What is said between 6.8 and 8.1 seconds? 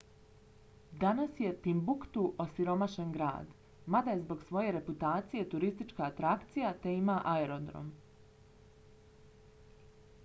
te ima aerodrom